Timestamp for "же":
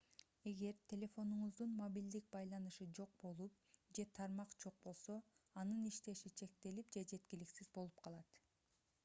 3.99-4.07, 6.99-7.07